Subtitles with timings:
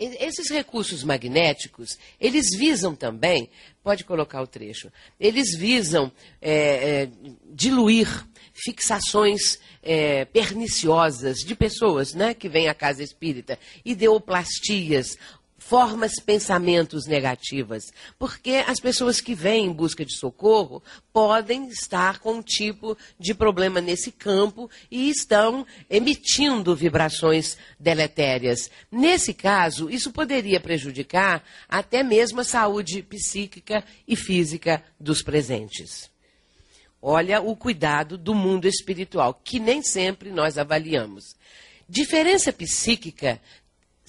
[0.00, 3.50] esses recursos magnéticos, eles visam também,
[3.82, 6.10] pode colocar o trecho, eles visam
[6.40, 7.10] é, é,
[7.52, 15.16] diluir fixações é, perniciosas de pessoas né, que vêm à casa espírita, ideoplastias,
[15.60, 22.32] formas pensamentos negativas, porque as pessoas que vêm em busca de socorro podem estar com
[22.32, 28.70] um tipo de problema nesse campo e estão emitindo vibrações deletérias.
[28.90, 36.10] Nesse caso, isso poderia prejudicar até mesmo a saúde psíquica e física dos presentes.
[37.02, 41.36] Olha o cuidado do mundo espiritual, que nem sempre nós avaliamos.
[41.88, 43.40] Diferença psíquica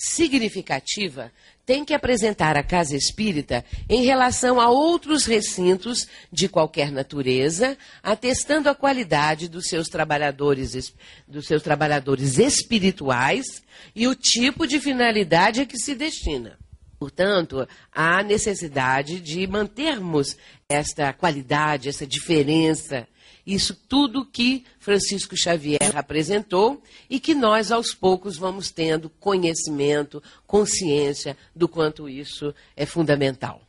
[0.02, 1.32] significativa
[1.72, 8.68] tem que apresentar a casa espírita em relação a outros recintos de qualquer natureza, atestando
[8.68, 10.94] a qualidade dos seus trabalhadores,
[11.26, 13.64] dos seus trabalhadores espirituais
[13.96, 16.60] e o tipo de finalidade a que se destina.
[17.00, 20.36] Portanto, há necessidade de mantermos
[20.68, 23.08] esta qualidade, essa diferença
[23.54, 31.38] isso tudo que Francisco Xavier apresentou e que nós, aos poucos, vamos tendo conhecimento, consciência
[31.56, 33.62] do quanto isso é fundamental.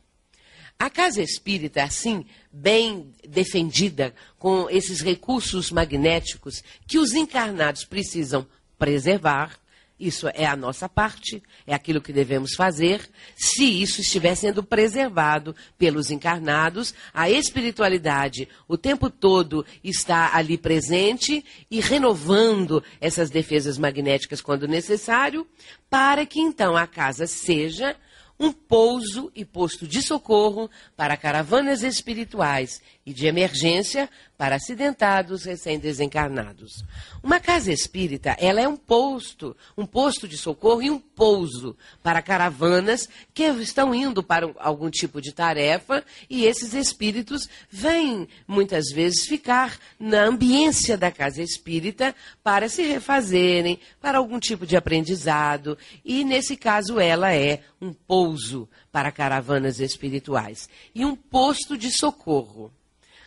[0.79, 8.45] A casa espírita, assim, bem defendida, com esses recursos magnéticos que os encarnados precisam
[8.77, 9.57] preservar,
[9.99, 13.07] isso é a nossa parte, é aquilo que devemos fazer.
[13.35, 21.45] Se isso estiver sendo preservado pelos encarnados, a espiritualidade o tempo todo está ali presente
[21.69, 25.47] e renovando essas defesas magnéticas quando necessário,
[25.89, 27.95] para que então a casa seja
[28.39, 36.83] um pouso e posto de socorro para caravanas espirituais e de emergência para acidentados recém-desencarnados.
[37.21, 42.21] Uma casa espírita, ela é um posto, um posto de socorro e um pouso para
[42.21, 49.25] caravanas que estão indo para algum tipo de tarefa e esses espíritos vêm muitas vezes
[49.25, 56.23] ficar na ambiência da casa espírita para se refazerem, para algum tipo de aprendizado e
[56.23, 62.71] nesse caso ela é um pouso para caravanas espirituais e um posto de socorro.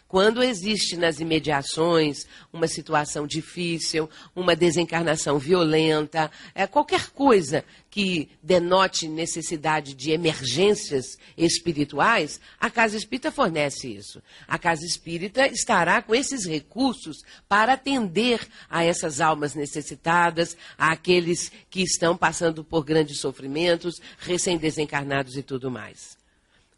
[0.08, 9.08] Quando existe nas imediações uma situação difícil, uma desencarnação violenta, é, qualquer coisa que denote
[9.08, 14.22] necessidade de emergências espirituais, a Casa Espírita fornece isso.
[14.46, 21.82] A Casa Espírita estará com esses recursos para atender a essas almas necessitadas, àqueles que
[21.82, 26.16] estão passando por grandes sofrimentos, recém-desencarnados e tudo mais.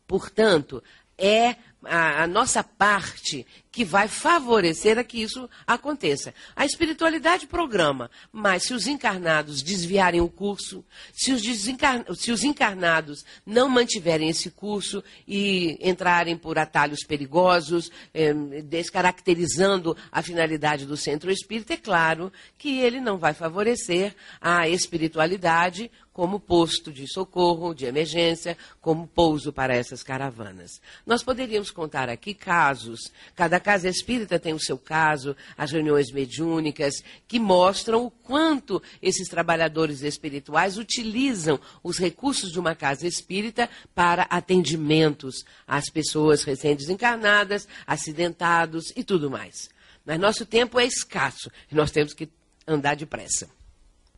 [0.07, 0.83] Portanto,
[1.19, 3.47] é a, a, nossa parte
[3.79, 6.35] que vai favorecer a que isso aconteça.
[6.57, 11.43] A espiritualidade programa, mas se os encarnados desviarem o curso, se os,
[12.19, 18.35] se os encarnados não mantiverem esse curso e entrarem por atalhos perigosos, eh,
[18.65, 25.89] descaracterizando a finalidade do centro espírita, é claro que ele não vai favorecer a espiritualidade
[26.19, 30.81] como posto de socorro, de emergência, como pouso para essas caravanas.
[31.07, 37.05] Nós poderíamos contar aqui casos, cada casa espírita tem o seu caso, as reuniões mediúnicas,
[37.27, 44.23] que mostram o quanto esses trabalhadores espirituais utilizam os recursos de uma casa espírita para
[44.23, 49.69] atendimentos às pessoas recém-desencarnadas, acidentados e tudo mais.
[50.03, 52.27] Mas nosso tempo é escasso e nós temos que
[52.67, 53.58] andar depressa.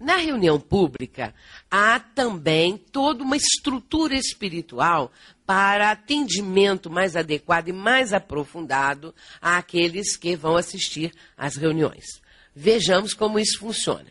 [0.00, 1.34] Na reunião pública,
[1.70, 5.12] há também toda uma estrutura espiritual
[5.44, 12.04] para atendimento mais adequado e mais aprofundado àqueles que vão assistir às reuniões.
[12.56, 14.06] Vejamos como isso funciona.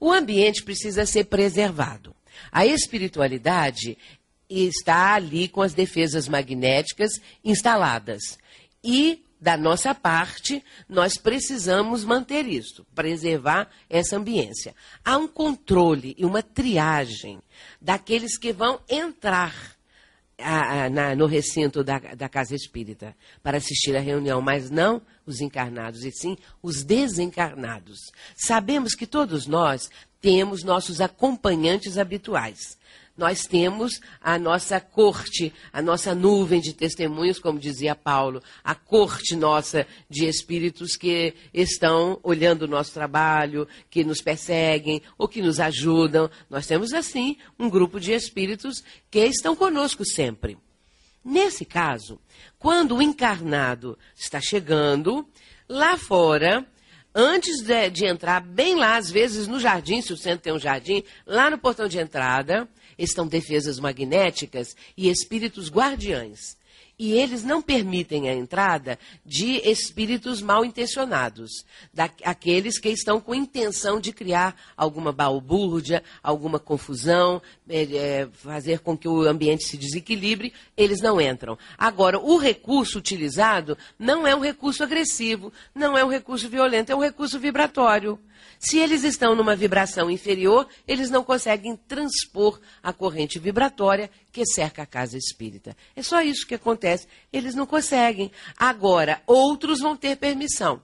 [0.00, 2.16] O ambiente precisa ser preservado.
[2.50, 3.98] A espiritualidade
[4.48, 8.38] está ali com as defesas magnéticas instaladas.
[8.82, 14.74] E da nossa parte, nós precisamos manter isso, preservar essa ambiência.
[15.04, 17.42] Há um controle e uma triagem
[17.78, 19.54] daqueles que vão entrar
[20.38, 25.02] a, a, na, no recinto da, da casa espírita para assistir à reunião, mas não
[25.26, 27.98] os encarnados, e sim os desencarnados.
[28.34, 29.90] Sabemos que todos nós
[30.22, 32.78] temos nossos acompanhantes habituais
[33.16, 39.36] nós temos a nossa corte, a nossa nuvem de testemunhos, como dizia Paulo, a corte
[39.36, 45.60] nossa de espíritos que estão olhando o nosso trabalho, que nos perseguem ou que nos
[45.60, 46.28] ajudam.
[46.50, 50.58] Nós temos, assim, um grupo de espíritos que estão conosco sempre.
[51.24, 52.20] Nesse caso,
[52.58, 55.26] quando o encarnado está chegando,
[55.68, 56.66] lá fora,
[57.14, 60.58] antes de, de, entrar, bem lá, às vezes no jardim, se o centro tem um
[60.58, 62.68] jardim, lá no portão de entrada,
[62.98, 66.56] estão defesas magnéticas e espíritos guardiães
[66.98, 74.00] e eles não permitem a entrada de espíritos mal intencionados, daqueles que estão com intenção
[74.00, 80.52] de criar alguma balbúrdia, alguma confusão, é, é, fazer com que o ambiente se desequilibre,
[80.76, 81.58] eles não entram.
[81.76, 86.96] Agora, o recurso utilizado não é um recurso agressivo, não é um recurso violento, é
[86.96, 88.18] um recurso vibratório.
[88.58, 94.82] Se eles estão numa vibração inferior, eles não conseguem transpor a corrente vibratória que cerca
[94.82, 95.76] a casa espírita.
[95.94, 96.83] É só isso que acontece.
[97.32, 98.30] Eles não conseguem.
[98.56, 100.80] Agora, outros vão ter permissão.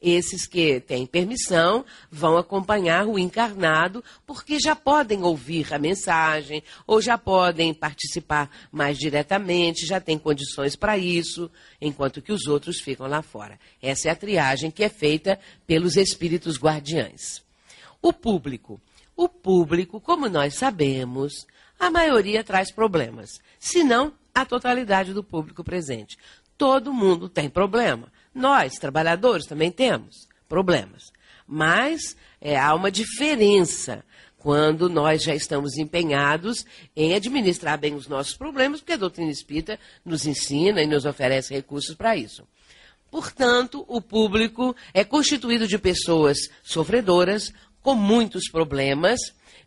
[0.00, 7.02] Esses que têm permissão vão acompanhar o encarnado, porque já podem ouvir a mensagem, ou
[7.02, 11.50] já podem participar mais diretamente, já têm condições para isso,
[11.80, 13.58] enquanto que os outros ficam lá fora.
[13.82, 17.42] Essa é a triagem que é feita pelos espíritos guardiães.
[18.00, 18.80] O público.
[19.16, 21.44] O público, como nós sabemos,
[21.76, 26.16] a maioria traz problemas, se não a totalidade do público presente.
[26.56, 28.12] Todo mundo tem problema.
[28.34, 31.12] Nós, trabalhadores, também temos problemas.
[31.46, 34.04] Mas é, há uma diferença
[34.38, 36.64] quando nós já estamos empenhados
[36.94, 41.52] em administrar bem os nossos problemas, porque a doutrina espírita nos ensina e nos oferece
[41.52, 42.46] recursos para isso.
[43.10, 47.52] Portanto, o público é constituído de pessoas sofredoras,
[47.82, 49.18] com muitos problemas,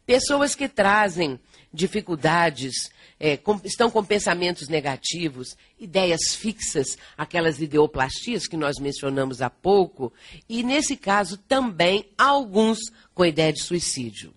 [0.06, 1.40] pessoas que trazem
[1.74, 2.92] dificuldades
[3.24, 10.12] é, com, estão com pensamentos negativos, ideias fixas, aquelas ideoplastias que nós mencionamos há pouco,
[10.50, 12.80] e nesse caso também alguns
[13.14, 14.34] com ideia de suicídio.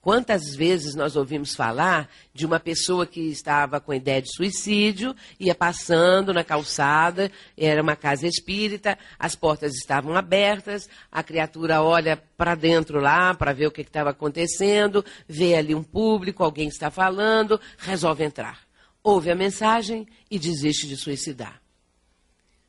[0.00, 5.54] Quantas vezes nós ouvimos falar de uma pessoa que estava com ideia de suicídio, ia
[5.54, 12.54] passando na calçada, era uma casa espírita, as portas estavam abertas, a criatura olha para
[12.54, 17.60] dentro lá para ver o que estava acontecendo, vê ali um público, alguém está falando,
[17.76, 18.60] resolve entrar.
[19.02, 21.60] Ouve a mensagem e desiste de suicidar.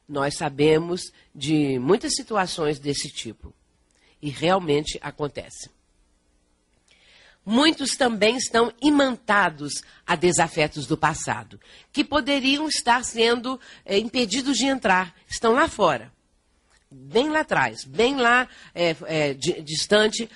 [0.07, 3.53] Nós sabemos de muitas situações desse tipo.
[4.21, 5.69] E realmente acontece.
[7.51, 11.59] Muitos também estão imantados a desafetos do passado,
[11.91, 16.13] que poderiam estar sendo é, impedidos de entrar, estão lá fora,
[16.91, 20.29] bem lá atrás, bem lá é, é, distante,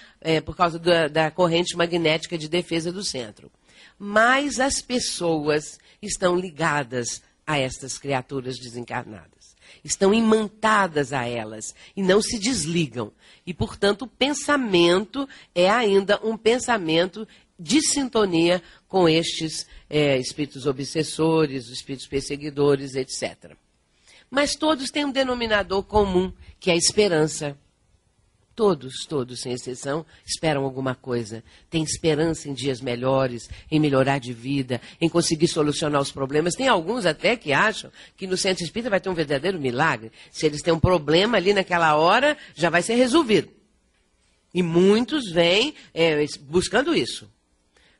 [0.43, 3.51] por causa da, da corrente magnética de defesa do centro.
[3.99, 9.32] Mas as pessoas estão ligadas a estas criaturas desencarnadas
[9.83, 13.11] estão imantadas a elas e não se desligam.
[13.45, 17.27] E, portanto, o pensamento é ainda um pensamento
[17.59, 23.55] de sintonia com estes é, espíritos obsessores, espíritos perseguidores, etc.
[24.29, 27.57] Mas todos têm um denominador comum, que é a esperança.
[28.55, 31.43] Todos, todos, sem exceção, esperam alguma coisa.
[31.71, 36.53] Têm esperança em dias melhores, em melhorar de vida, em conseguir solucionar os problemas.
[36.53, 40.11] Tem alguns até que acham que no centro espírita vai ter um verdadeiro milagre.
[40.31, 43.49] Se eles têm um problema ali naquela hora, já vai ser resolvido.
[44.53, 47.27] E muitos vêm é, buscando isso.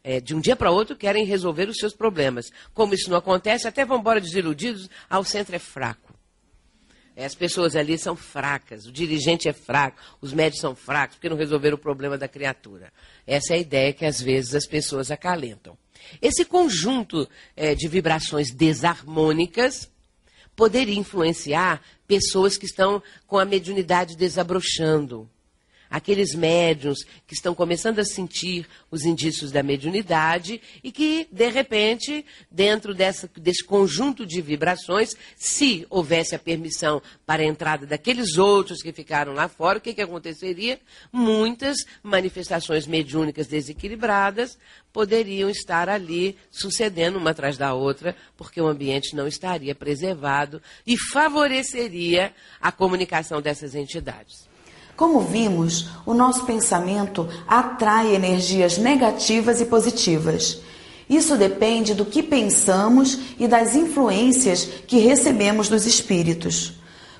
[0.03, 2.51] É, de um dia para outro querem resolver os seus problemas.
[2.75, 6.12] Como isso não acontece, até vão embora desiludidos, ah, o centro é fraco.
[7.15, 11.37] As pessoas ali são fracas, o dirigente é fraco, os médicos são fracos, porque não
[11.37, 12.91] resolveram o problema da criatura.
[13.25, 15.77] Essa é a ideia que às vezes as pessoas acalentam.
[16.21, 19.89] Esse conjunto é, de vibrações desarmônicas
[20.55, 25.29] poderia influenciar pessoas que estão com a mediunidade desabrochando,
[25.93, 32.25] aqueles médiums que estão começando a sentir os indícios da mediunidade e que, de repente,
[32.49, 38.81] dentro dessa, desse conjunto de vibrações, se houvesse a permissão para a entrada daqueles outros
[38.81, 40.79] que ficaram lá fora, o que, que aconteceria?
[41.11, 44.57] Muitas manifestações mediúnicas desequilibradas
[44.91, 50.97] poderiam estar ali sucedendo uma atrás da outra, porque o ambiente não estaria preservado e
[50.97, 54.52] favoreceria a comunicação dessas entidades.
[54.95, 60.59] Como vimos, o nosso pensamento atrai energias negativas e positivas.
[61.09, 66.73] Isso depende do que pensamos e das influências que recebemos dos espíritos.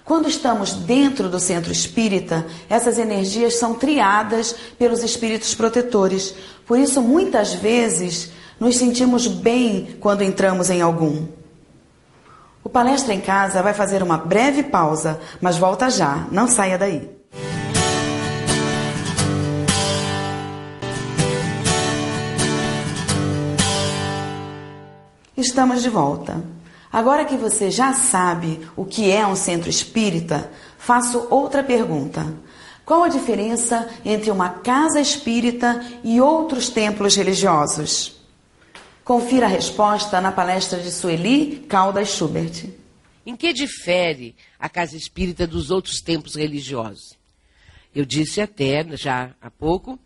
[0.06, 6.36] Quando estamos dentro do centro espírita, essas energias são triadas pelos espíritos protetores.
[6.66, 11.26] Por isso, muitas vezes, nos sentimos bem quando entramos em algum.
[12.64, 17.23] O Palestra em Casa vai fazer uma breve pausa, mas volta já, não saia daí.
[25.44, 26.42] Estamos de volta.
[26.90, 32.34] Agora que você já sabe o que é um centro espírita, faço outra pergunta.
[32.86, 38.22] Qual a diferença entre uma casa espírita e outros templos religiosos?
[39.04, 42.70] Confira a resposta na palestra de Sueli Caldas Schubert.
[43.26, 47.18] Em que difere a casa espírita dos outros templos religiosos?
[47.94, 50.00] Eu disse até já há pouco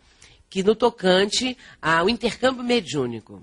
[0.50, 3.40] que no tocante ao intercâmbio mediúnico.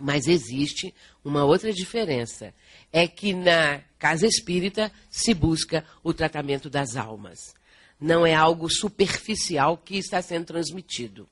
[0.00, 2.52] Mas existe uma outra diferença.
[2.92, 7.38] É que na casa espírita se busca o tratamento das almas.
[8.00, 11.26] Não é algo superficial que está sendo transmitido.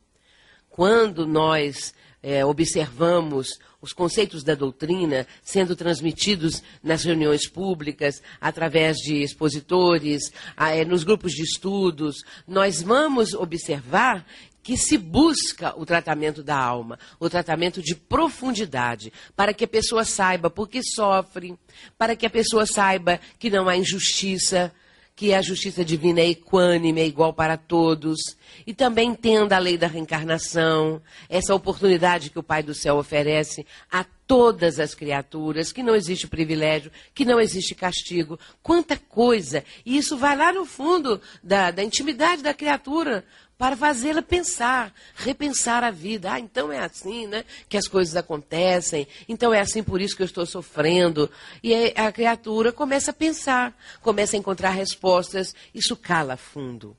[0.71, 9.23] Quando nós é, observamos os conceitos da doutrina sendo transmitidos nas reuniões públicas, através de
[9.23, 14.26] expositores, é, nos grupos de estudos, nós vamos observar
[14.64, 20.04] que se busca o tratamento da alma, o tratamento de profundidade, para que a pessoa
[20.04, 21.54] saiba por que sofre,
[21.99, 24.73] para que a pessoa saiba que não há injustiça,
[25.14, 28.18] que a justiça divina é equânime, é igual para todos,
[28.66, 33.66] e também entenda a lei da reencarnação, essa oportunidade que o Pai do Céu oferece
[33.92, 38.38] a todas as criaturas, que não existe privilégio, que não existe castigo.
[38.62, 39.62] Quanta coisa!
[39.85, 43.25] E isso vai lá no fundo da, da intimidade da criatura
[43.57, 46.33] para fazê-la pensar, repensar a vida.
[46.33, 47.45] Ah, então é assim, né?
[47.69, 49.07] Que as coisas acontecem.
[49.29, 51.31] Então é assim por isso que eu estou sofrendo.
[51.63, 55.55] E a criatura começa a pensar, começa a encontrar respostas.
[55.75, 56.97] Isso cala fundo.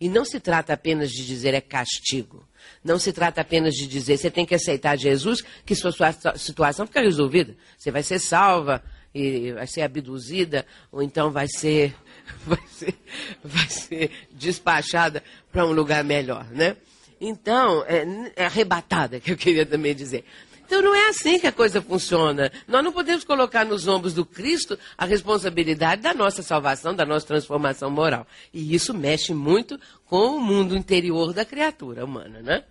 [0.00, 2.46] E não se trata apenas de dizer é castigo.
[2.82, 6.86] Não se trata apenas de dizer você tem que aceitar Jesus, que sua, sua situação
[6.86, 7.56] fica resolvida.
[7.78, 8.82] Você vai ser salva
[9.14, 11.94] e vai ser abduzida, ou então vai ser
[12.46, 12.94] vai ser,
[13.42, 16.76] vai ser despachada para um lugar melhor, né?
[17.20, 18.04] Então, é,
[18.36, 20.24] é arrebatada, que eu queria também dizer.
[20.66, 22.50] Então não é assim que a coisa funciona.
[22.66, 27.24] Nós não podemos colocar nos ombros do Cristo a responsabilidade da nossa salvação, da nossa
[27.24, 28.26] transformação moral.
[28.52, 32.64] E isso mexe muito com o mundo interior da criatura humana, né?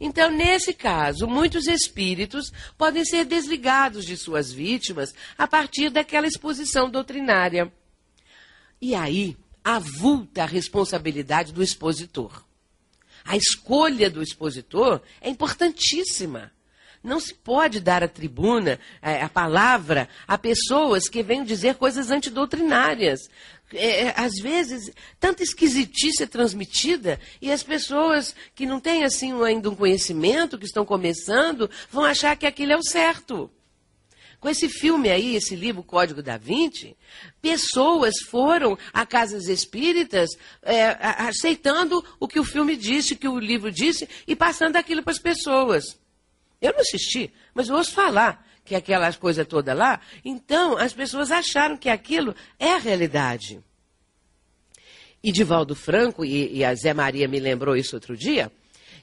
[0.00, 6.90] Então, nesse caso, muitos espíritos podem ser desligados de suas vítimas a partir daquela exposição
[6.90, 7.72] doutrinária.
[8.82, 12.44] E aí avulta a responsabilidade do expositor.
[13.24, 16.50] A escolha do expositor é importantíssima.
[17.00, 22.10] Não se pode dar a tribuna, é, a palavra, a pessoas que venham dizer coisas
[22.10, 23.20] antidoutrinárias.
[23.72, 29.32] É, é, às vezes, tanta esquisitice é transmitida e as pessoas que não têm assim
[29.44, 33.48] ainda um conhecimento, que estão começando, vão achar que aquilo é o certo.
[34.42, 36.96] Com esse filme aí, esse livro Código da Vinci,
[37.40, 40.30] pessoas foram a casas espíritas
[40.62, 45.00] é, aceitando o que o filme disse, o que o livro disse, e passando aquilo
[45.00, 45.96] para as pessoas.
[46.60, 50.00] Eu não assisti, mas eu ouço falar que aquelas coisas todas lá.
[50.24, 53.62] Então, as pessoas acharam que aquilo é a realidade.
[55.22, 58.50] E Divaldo Franco, e, e a Zé Maria me lembrou isso outro dia,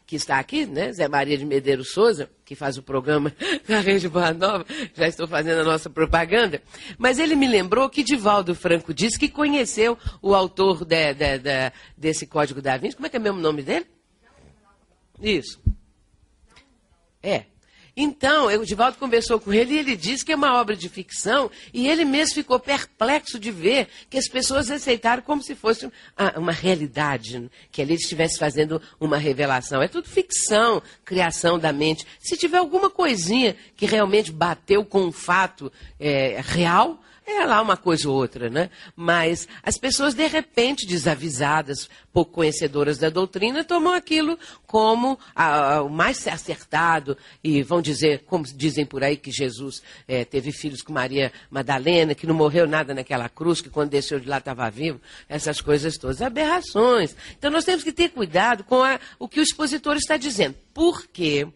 [0.10, 0.92] que está aqui, né?
[0.92, 3.32] Zé Maria de Medeiros Souza, que faz o programa
[3.70, 6.64] na Rede Boa Nova, já estou fazendo a nossa propaganda.
[6.98, 11.72] Mas ele me lembrou que Divaldo Franco disse que conheceu o autor de, de, de,
[11.96, 12.96] desse Código da Vinci.
[12.96, 13.86] Como é que é o mesmo nome dele?
[15.22, 15.62] Isso.
[17.22, 17.46] É,
[18.02, 21.52] então, o Divaldo conversou com ele e ele disse que é uma obra de ficção
[21.74, 25.92] e ele mesmo ficou perplexo de ver que as pessoas aceitaram como se fosse
[26.38, 29.82] uma realidade, que ali estivesse fazendo uma revelação.
[29.82, 32.08] É tudo ficção, criação da mente.
[32.22, 37.78] Se tiver alguma coisinha que realmente bateu com um fato é, real, é lá uma
[37.78, 38.70] coisa ou outra, né?
[38.96, 45.18] Mas as pessoas, de repente, desavisadas, pouco conhecedoras da doutrina, tomam aquilo como
[45.86, 50.82] o mais acertado e vão dizer, como dizem por aí, que Jesus é, teve filhos
[50.82, 54.70] com Maria Madalena, que não morreu nada naquela cruz, que quando desceu de lá estava
[54.70, 57.16] vivo, essas coisas todas, aberrações.
[57.38, 60.56] Então nós temos que ter cuidado com a, o que o expositor está dizendo.
[60.74, 61.48] Por quê?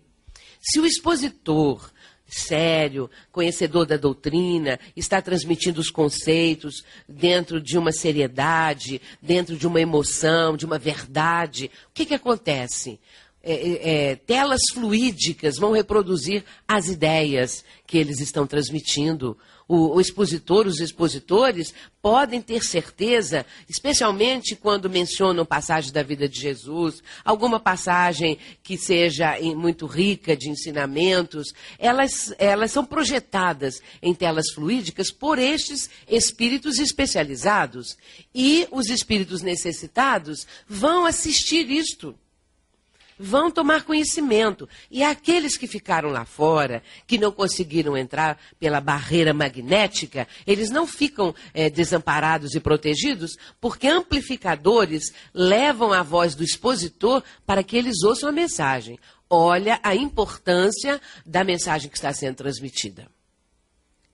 [0.61, 1.92] Se o expositor
[2.33, 9.79] sério, conhecedor da doutrina, está transmitindo os conceitos dentro de uma seriedade, dentro de uma
[9.79, 11.69] emoção, de uma verdade.
[11.89, 12.99] O que, que acontece?
[13.43, 19.37] É, é, é telas fluídicas vão reproduzir as ideias que eles estão transmitindo
[19.67, 26.39] o, o expositor, os expositores, podem ter certeza, especialmente quando mencionam passagem da vida de
[26.39, 34.51] Jesus, alguma passagem que seja muito rica de ensinamentos, elas, elas são projetadas em telas
[34.53, 37.97] fluídicas por estes espíritos especializados.
[38.35, 42.15] E os espíritos necessitados vão assistir isto
[43.23, 44.67] vão tomar conhecimento.
[44.91, 50.85] E aqueles que ficaram lá fora, que não conseguiram entrar pela barreira magnética, eles não
[50.85, 58.03] ficam é, desamparados e protegidos, porque amplificadores levam a voz do expositor para que eles
[58.03, 58.99] ouçam a mensagem.
[59.29, 63.07] Olha a importância da mensagem que está sendo transmitida.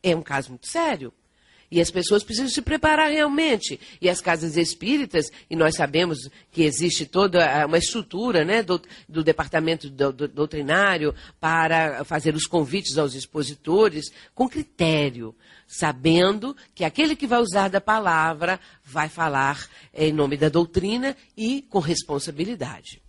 [0.03, 1.11] É um caso muito sério.
[1.71, 3.79] E as pessoas precisam se preparar realmente.
[4.01, 6.17] E as casas espíritas, e nós sabemos
[6.51, 12.47] que existe toda uma estrutura né, do, do departamento do, do, doutrinário para fazer os
[12.47, 15.35] convites aos expositores com critério,
[15.67, 21.61] sabendo que aquele que vai usar da palavra vai falar em nome da doutrina e
[21.61, 22.99] com responsabilidade.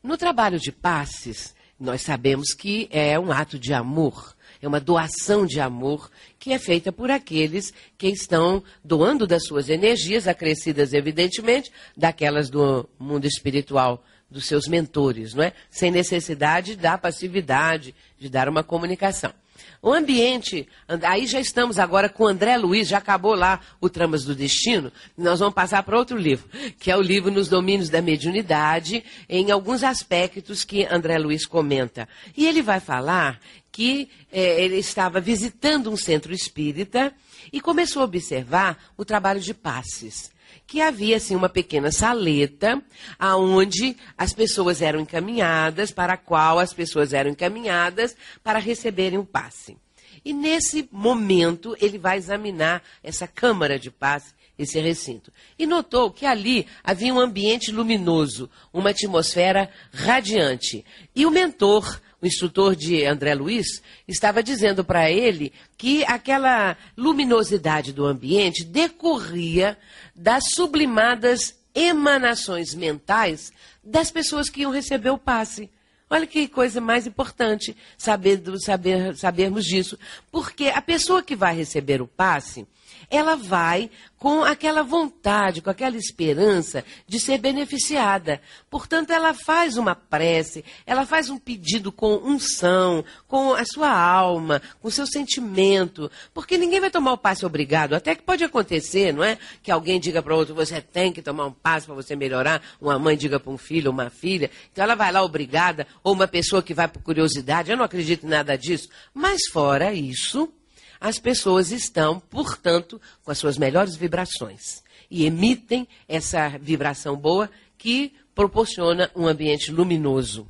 [0.00, 5.46] No trabalho de passes, nós sabemos que é um ato de amor é uma doação
[5.46, 11.70] de amor que é feita por aqueles que estão doando das suas energias, acrescidas, evidentemente,
[11.96, 15.52] daquelas do mundo espiritual, dos seus mentores, não é?
[15.70, 19.32] Sem necessidade da passividade, de dar uma comunicação.
[19.80, 20.68] O ambiente,
[21.02, 25.38] aí já estamos agora com André Luiz, já acabou lá o Tramas do Destino, nós
[25.38, 26.48] vamos passar para outro livro,
[26.80, 32.08] que é o livro Nos Domínios da Mediunidade, em alguns aspectos que André Luiz comenta.
[32.36, 33.40] E ele vai falar
[33.78, 37.14] que é, ele estava visitando um centro espírita
[37.52, 40.32] e começou a observar o trabalho de passes.
[40.66, 42.82] Que havia assim uma pequena saleta
[43.16, 49.24] aonde as pessoas eram encaminhadas, para a qual as pessoas eram encaminhadas para receberem o
[49.24, 49.76] passe.
[50.24, 55.32] E nesse momento ele vai examinar essa câmara de passe esse recinto.
[55.56, 60.84] E notou que ali havia um ambiente luminoso, uma atmosfera radiante.
[61.14, 67.92] E o mentor o instrutor de André Luiz, estava dizendo para ele que aquela luminosidade
[67.92, 69.78] do ambiente decorria
[70.14, 73.52] das sublimadas emanações mentais
[73.84, 75.70] das pessoas que iam receber o passe.
[76.10, 79.98] Olha que coisa mais importante saber, saber, sabermos disso.
[80.32, 82.66] Porque a pessoa que vai receber o passe,
[83.10, 88.40] ela vai com aquela vontade, com aquela esperança de ser beneficiada.
[88.68, 94.60] Portanto, ela faz uma prece, ela faz um pedido com unção, com a sua alma,
[94.82, 97.94] com o seu sentimento, porque ninguém vai tomar o passe obrigado.
[97.94, 99.38] Até que pode acontecer, não é?
[99.62, 102.60] Que alguém diga para outro, você tem que tomar um passe para você melhorar.
[102.80, 104.50] Uma mãe diga para um filho, uma filha.
[104.72, 107.70] Então ela vai lá obrigada, ou uma pessoa que vai por curiosidade.
[107.70, 108.88] Eu não acredito em nada disso.
[109.14, 110.52] Mas fora isso,
[111.00, 118.12] as pessoas estão, portanto, com as suas melhores vibrações e emitem essa vibração boa que
[118.34, 120.46] proporciona um ambiente luminoso.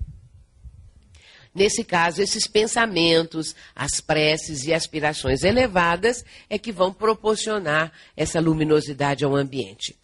[1.55, 9.25] Nesse caso, esses pensamentos, as preces e aspirações elevadas é que vão proporcionar essa luminosidade
[9.25, 9.97] ao ambiente.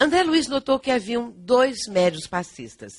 [0.00, 2.92] André Luiz notou que haviam dois médios passistas,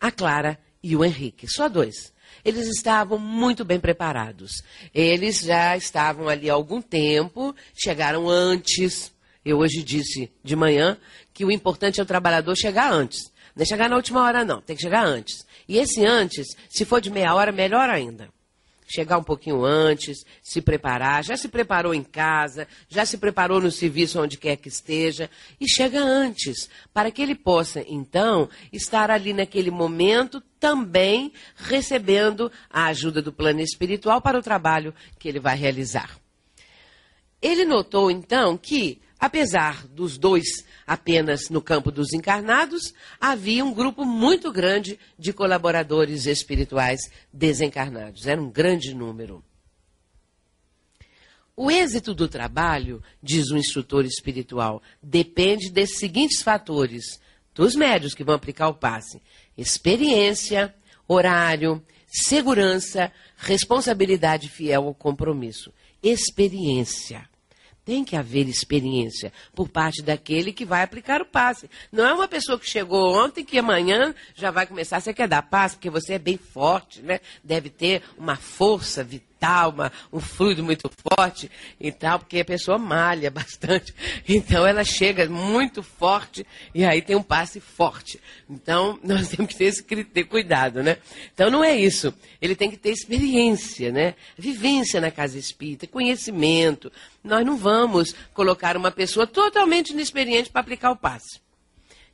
[0.00, 2.14] a Clara e o Henrique, só dois
[2.46, 4.62] eles estavam muito bem preparados.
[4.94, 9.12] Eles já estavam ali há algum tempo, chegaram antes.
[9.44, 10.96] Eu hoje disse de manhã
[11.34, 13.32] que o importante é o trabalhador chegar antes.
[13.54, 15.44] Não é chegar na última hora, não, tem que chegar antes.
[15.68, 18.28] E esse antes, se for de meia hora, melhor ainda
[18.86, 23.70] chegar um pouquinho antes, se preparar, já se preparou em casa, já se preparou no
[23.70, 25.28] serviço onde quer que esteja,
[25.60, 32.86] e chega antes, para que ele possa, então, estar ali naquele momento também recebendo a
[32.86, 36.16] ajuda do plano espiritual para o trabalho que ele vai realizar.
[37.42, 44.04] Ele notou, então, que, apesar dos dois apenas no campo dos encarnados, havia um grupo
[44.04, 47.00] muito grande de colaboradores espirituais
[47.32, 48.26] desencarnados.
[48.26, 49.42] Era um grande número.
[51.56, 57.18] O êxito do trabalho, diz o instrutor espiritual, depende desses seguintes fatores,
[57.54, 59.22] dos médios que vão aplicar o passe:
[59.56, 60.74] experiência,
[61.08, 65.72] horário, segurança, responsabilidade fiel ao compromisso.
[66.02, 67.26] Experiência.
[67.86, 71.70] Tem que haver experiência por parte daquele que vai aplicar o passe.
[71.92, 75.00] Não é uma pessoa que chegou ontem que amanhã já vai começar.
[75.00, 77.20] Você quer dar passe porque você é bem forte, né?
[77.44, 82.44] Deve ter uma força vital tal, uma, um fluido muito forte e tal, porque a
[82.44, 83.94] pessoa malha bastante.
[84.28, 88.20] Então ela chega muito forte e aí tem um passe forte.
[88.48, 90.98] Então nós temos que ter esse ter cuidado, né?
[91.32, 92.12] Então não é isso.
[92.40, 94.14] Ele tem que ter experiência, né?
[94.36, 96.90] Vivência na casa espírita, conhecimento.
[97.22, 101.45] Nós não vamos colocar uma pessoa totalmente inexperiente para aplicar o passe.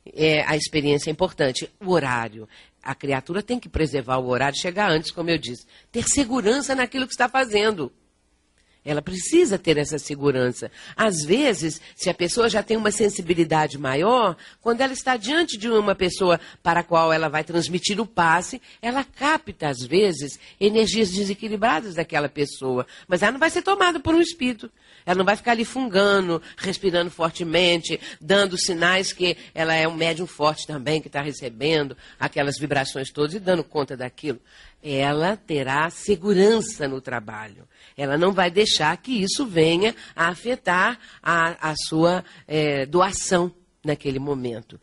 [0.05, 1.69] É, a experiência é importante.
[1.79, 2.47] O horário
[2.83, 5.65] a criatura tem que preservar o horário, chegar antes, como eu disse.
[5.89, 7.89] Ter segurança naquilo que está fazendo.
[8.85, 10.69] Ela precisa ter essa segurança.
[10.93, 15.69] Às vezes, se a pessoa já tem uma sensibilidade maior, quando ela está diante de
[15.69, 21.11] uma pessoa para a qual ela vai transmitir o passe, ela capta, às vezes, energias
[21.11, 22.85] desequilibradas daquela pessoa.
[23.07, 24.69] Mas ela não vai ser tomada por um espírito.
[25.05, 30.27] Ela não vai ficar ali fungando, respirando fortemente, dando sinais que ela é um médium
[30.27, 34.39] forte também, que está recebendo aquelas vibrações todas e dando conta daquilo.
[34.81, 37.67] Ela terá segurança no trabalho.
[37.97, 43.51] Ela não vai deixar que isso venha a afetar a, a sua é, doação
[43.83, 44.79] naquele momento.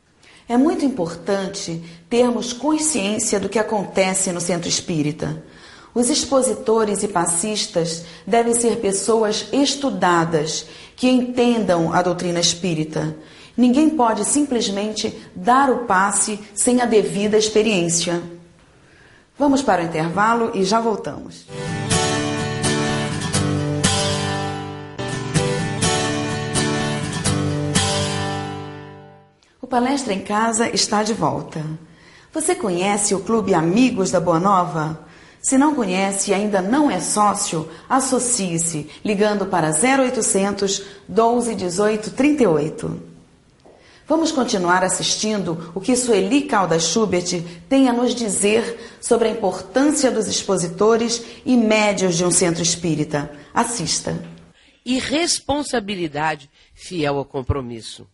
[0.49, 5.45] É muito importante termos consciência do que acontece no centro espírita.
[5.95, 13.17] Os expositores e passistas devem ser pessoas estudadas, que entendam a doutrina espírita.
[13.57, 18.23] Ninguém pode simplesmente dar o passe sem a devida experiência.
[19.37, 21.47] Vamos para o intervalo e já voltamos.
[29.61, 31.65] O Palestra em Casa está de volta.
[32.33, 35.10] Você conhece o Clube Amigos da Boa Nova?
[35.41, 43.03] Se não conhece e ainda não é sócio, associe-se ligando para 0800 12 18 38.
[44.07, 50.11] Vamos continuar assistindo o que Sueli Caldas Schubert tem a nos dizer sobre a importância
[50.11, 53.31] dos expositores e médios de um centro espírita.
[53.55, 54.21] Assista.
[54.85, 58.07] E responsabilidade fiel ao compromisso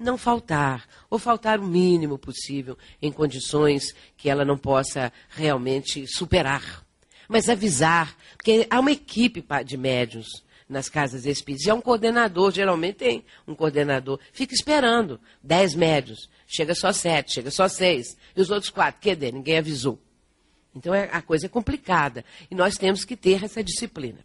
[0.00, 6.84] não faltar, ou faltar o mínimo possível em condições que ela não possa realmente superar.
[7.28, 12.50] Mas avisar, porque há uma equipe de médios nas casas espíritas, e há um coordenador,
[12.52, 18.40] geralmente tem um coordenador, fica esperando, dez médios, chega só sete, chega só seis, e
[18.40, 19.30] os outros quatro, cadê?
[19.30, 20.00] Ninguém avisou.
[20.74, 24.24] Então é, a coisa é complicada, e nós temos que ter essa disciplina.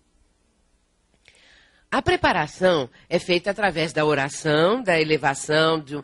[1.96, 5.96] A preparação é feita através da oração, da elevação, de,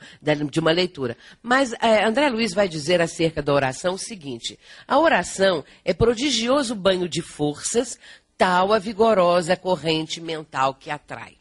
[0.58, 1.18] uma leitura.
[1.44, 6.76] Mas é, André Luiz vai dizer acerca da oração o seguinte: a oração é prodigioso
[6.76, 8.00] banho de forças,
[8.38, 11.36] tal a vigorosa corrente mental que atrai.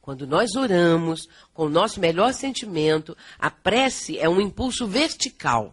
[0.00, 5.72] Quando nós oramos com o nosso melhor sentimento, a prece é um impulso vertical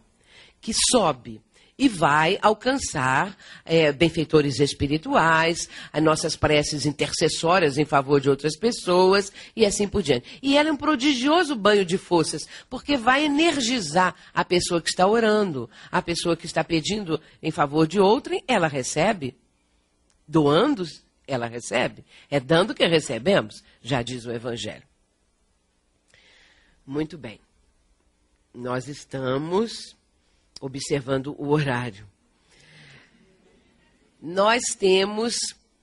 [0.62, 1.42] que sobe
[1.78, 9.32] e vai alcançar é, benfeitores espirituais, as nossas preces intercessórias em favor de outras pessoas
[9.56, 10.40] e assim por diante.
[10.42, 15.06] E ela é um prodigioso banho de forças, porque vai energizar a pessoa que está
[15.06, 19.36] orando, a pessoa que está pedindo em favor de outrem, ela recebe.
[20.28, 20.86] Doando,
[21.28, 22.06] ela recebe.
[22.32, 24.84] É dando que recebemos, já diz o Evangelho.
[26.86, 27.40] Muito bem.
[28.54, 29.96] Nós estamos
[30.60, 32.08] observando o horário.
[34.22, 35.36] Nós temos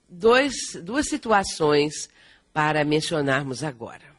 [0.08, 2.08] dois, duas situações
[2.52, 4.12] para mencionarmos agora.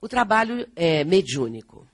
[0.00, 1.86] O trabalho é, mediúnico.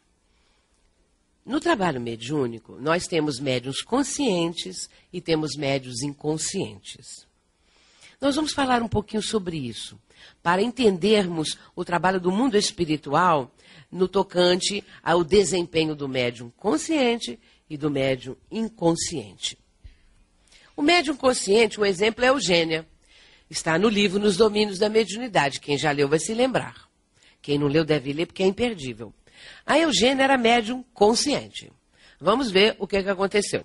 [1.45, 7.27] No trabalho mediúnico, nós temos médiums conscientes e temos médios inconscientes.
[8.21, 9.99] Nós vamos falar um pouquinho sobre isso,
[10.43, 13.51] para entendermos o trabalho do mundo espiritual
[13.91, 19.59] no tocante ao desempenho do médium consciente e do médium inconsciente.
[20.77, 22.87] O médium consciente, um exemplo é Eugênia.
[23.51, 25.61] Está no livro Nos Domínios da Mediunidade.
[25.61, 26.89] Quem já leu vai se lembrar.
[27.41, 29.13] Quem não leu deve ler porque é imperdível.
[29.65, 31.73] A Eugênia era médium consciente.
[32.21, 33.65] Vamos ver o que, que aconteceu.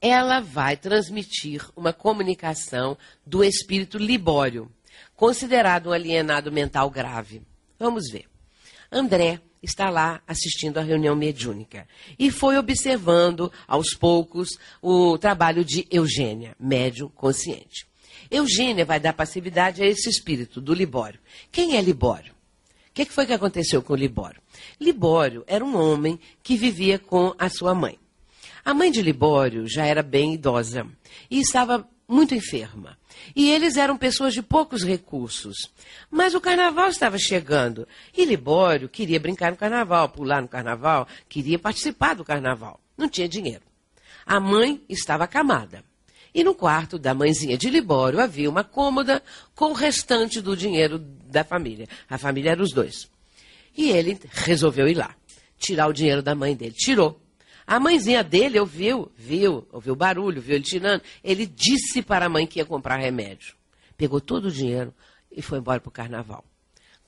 [0.00, 4.70] Ela vai transmitir uma comunicação do espírito Libório,
[5.16, 7.42] considerado um alienado mental grave.
[7.78, 8.33] Vamos ver.
[8.94, 15.84] André está lá assistindo a reunião mediúnica e foi observando aos poucos o trabalho de
[15.90, 17.88] Eugênia, médium consciente.
[18.30, 21.18] Eugênia vai dar passividade a esse espírito do Libório.
[21.50, 22.32] Quem é Libório?
[22.32, 24.40] O que, foi que aconteceu com Libório?
[24.80, 27.98] Libório era um homem que vivia com a sua mãe.
[28.64, 30.86] A mãe de Libório já era bem idosa
[31.28, 32.98] e estava muito enferma.
[33.34, 35.72] E eles eram pessoas de poucos recursos.
[36.10, 37.86] Mas o carnaval estava chegando.
[38.16, 42.80] E Libório queria brincar no carnaval, pular no carnaval, queria participar do carnaval.
[42.96, 43.62] Não tinha dinheiro.
[44.26, 45.84] A mãe estava acamada.
[46.34, 49.22] E no quarto da mãezinha de Libório havia uma cômoda
[49.54, 51.88] com o restante do dinheiro da família.
[52.10, 53.08] A família era os dois.
[53.76, 55.14] E ele resolveu ir lá,
[55.58, 56.74] tirar o dinheiro da mãe dele.
[56.76, 57.20] Tirou.
[57.66, 61.02] A mãezinha dele ouviu, viu, ouviu barulho, viu ele tirando.
[61.22, 63.54] Ele disse para a mãe que ia comprar remédio.
[63.96, 64.92] Pegou todo o dinheiro
[65.30, 66.44] e foi embora para o carnaval.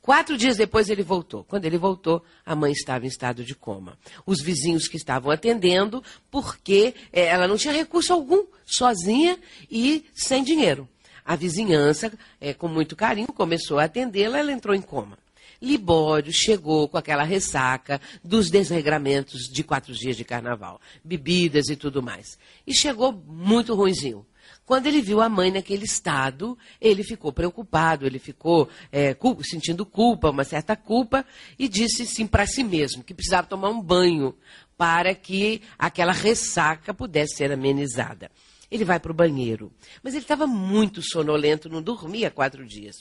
[0.00, 1.42] Quatro dias depois ele voltou.
[1.42, 3.98] Quando ele voltou, a mãe estava em estado de coma.
[4.24, 9.36] Os vizinhos que estavam atendendo, porque é, ela não tinha recurso algum, sozinha
[9.68, 10.88] e sem dinheiro.
[11.24, 15.18] A vizinhança, é, com muito carinho, começou a atendê-la, ela entrou em coma.
[15.66, 22.02] Libório chegou com aquela ressaca dos desregramentos de quatro dias de carnaval, bebidas e tudo
[22.02, 22.38] mais.
[22.66, 24.24] E chegou muito ruinzinho.
[24.64, 30.30] Quando ele viu a mãe naquele estado, ele ficou preocupado, ele ficou é, sentindo culpa,
[30.30, 31.24] uma certa culpa,
[31.58, 34.34] e disse sim para si mesmo que precisava tomar um banho
[34.76, 38.30] para que aquela ressaca pudesse ser amenizada.
[38.70, 39.72] Ele vai para o banheiro.
[40.02, 42.96] Mas ele estava muito sonolento, não dormia quatro dias.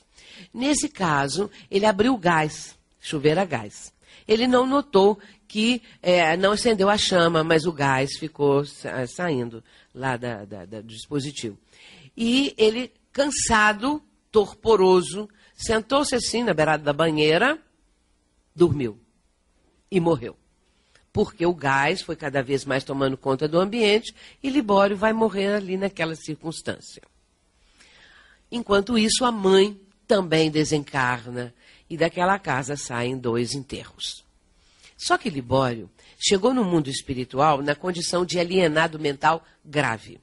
[0.53, 3.93] Nesse caso, ele abriu o gás, chuveiro a gás.
[4.27, 8.63] Ele não notou que é, não acendeu a chama, mas o gás ficou
[9.07, 11.57] saindo lá da, da, da, do dispositivo.
[12.15, 14.01] E ele, cansado,
[14.31, 17.59] torporoso, sentou-se assim na beirada da banheira,
[18.55, 18.99] dormiu
[19.89, 20.37] e morreu.
[21.15, 25.55] Porque o gás foi cada vez mais tomando conta do ambiente e Libório vai morrer
[25.55, 27.01] ali naquela circunstância.
[28.51, 31.55] Enquanto isso, a mãe também desencarna
[31.89, 34.25] e daquela casa saem dois enterros.
[34.97, 40.19] Só que Libório chegou no mundo espiritual na condição de alienado mental grave.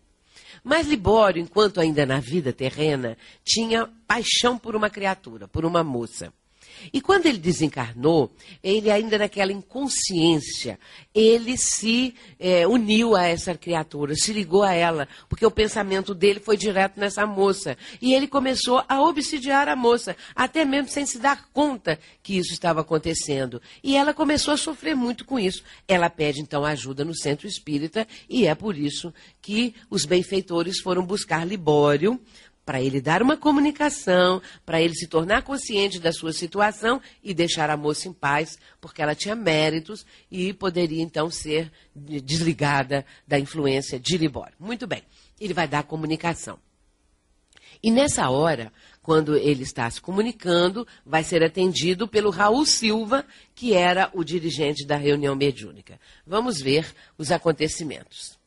[0.63, 6.31] Mas Libório, enquanto ainda na vida terrena, tinha paixão por uma criatura, por uma moça.
[6.93, 10.79] E quando ele desencarnou, ele ainda naquela inconsciência,
[11.15, 16.41] ele se é, uniu a essa criatura, se ligou a ela, porque o pensamento dele
[16.41, 17.77] foi direto nessa moça.
[18.01, 22.53] E ele começou a obsidiar a moça, até mesmo sem se dar conta que isso
[22.53, 23.61] estava acontecendo.
[23.83, 25.63] E ela começou a sofrer muito com isso.
[25.87, 31.05] Ela pede então ajuda no centro espírita, e é por isso que os benfeitores foram
[31.05, 32.21] buscar Libório
[32.65, 37.71] para ele dar uma comunicação, para ele se tornar consciente da sua situação e deixar
[37.71, 43.99] a moça em paz, porque ela tinha méritos e poderia então ser desligada da influência
[43.99, 44.55] de Libório.
[44.59, 45.03] Muito bem,
[45.41, 46.59] ele vai dar a comunicação.
[47.83, 48.73] E nessa hora,
[49.03, 54.87] quando ele está se comunicando, vai ser atendido pelo Raul Silva, que era o dirigente
[54.87, 55.99] da reunião mediúnica.
[56.25, 58.39] Vamos ver os acontecimentos.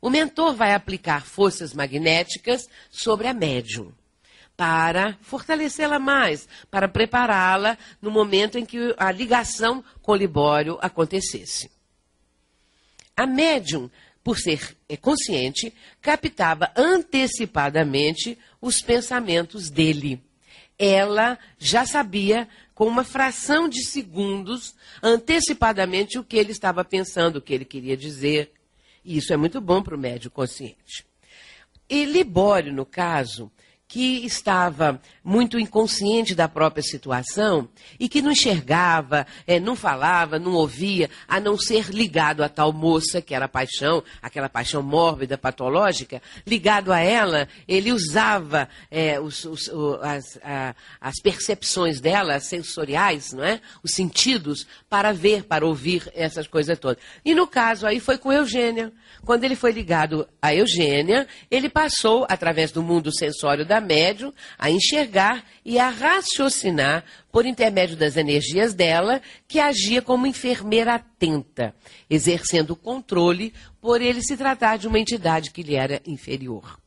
[0.00, 3.92] O mentor vai aplicar forças magnéticas sobre a médium
[4.56, 11.70] para fortalecê-la mais, para prepará-la no momento em que a ligação com o Libório acontecesse.
[13.16, 13.90] A médium,
[14.22, 20.22] por ser é, consciente, captava antecipadamente os pensamentos dele.
[20.78, 27.42] Ela já sabia, com uma fração de segundos, antecipadamente o que ele estava pensando, o
[27.42, 28.52] que ele queria dizer,
[29.04, 31.06] e isso é muito bom para o médio consciente.
[31.88, 33.50] E Libório, no caso,
[33.90, 40.52] que estava muito inconsciente da própria situação e que não enxergava, é, não falava, não
[40.52, 45.36] ouvia, a não ser ligado a tal moça, que era a paixão, aquela paixão mórbida,
[45.36, 49.68] patológica, ligado a ela, ele usava é, os, os,
[50.02, 53.60] as, a, as percepções dela, sensoriais, não é?
[53.82, 57.02] os sentidos, para ver, para ouvir essas coisas todas.
[57.24, 58.92] E no caso aí foi com Eugênia.
[59.24, 64.70] Quando ele foi ligado a Eugênia, ele passou, através do mundo sensório da médium, a
[64.70, 71.74] enxergar e a raciocinar por intermédio das energias dela, que agia como enfermeira atenta,
[72.08, 76.78] exercendo controle por ele se tratar de uma entidade que lhe era inferior.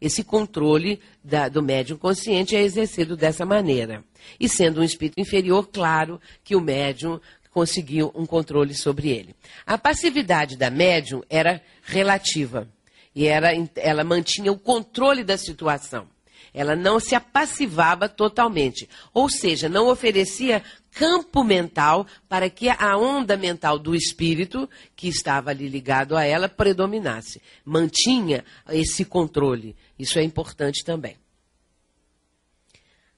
[0.00, 4.02] Esse controle da, do médium consciente é exercido dessa maneira.
[4.38, 9.34] E sendo um espírito inferior, claro que o médium conseguiu um controle sobre ele.
[9.66, 12.66] A passividade da médium era relativa
[13.14, 16.06] e era, ela mantinha o controle da situação.
[16.52, 23.36] Ela não se apassivava totalmente, ou seja, não oferecia campo mental para que a onda
[23.36, 27.40] mental do espírito que estava ali ligado a ela predominasse.
[27.64, 29.76] Mantinha esse controle.
[29.98, 31.16] Isso é importante também.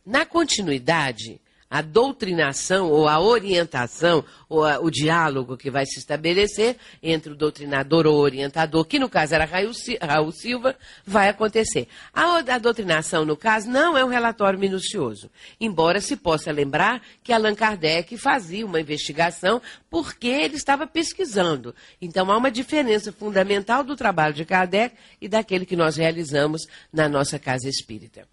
[0.05, 1.41] Na continuidade,
[1.73, 7.35] a doutrinação ou a orientação ou a, o diálogo que vai se estabelecer entre o
[7.35, 11.89] doutrinador ou orientador, que no caso era Raul, Silva, vai acontecer.
[12.13, 17.33] A, a, doutrinação, no caso, não é um relatório minucioso, embora se possa lembrar que
[17.33, 21.75] Allan Kardec fazia uma investigação porque ele estava pesquisando.
[22.03, 27.09] Então há uma diferença fundamental do trabalho de Kardec e daquele que nós realizamos na
[27.09, 28.29] nossa casa espírita.